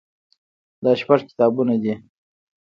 دا 0.83 0.91
شپږ 0.99 1.19
کتابونه 1.29 1.75
دي. 1.83 1.93